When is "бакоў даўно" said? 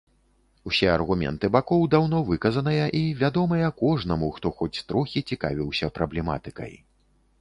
1.55-2.21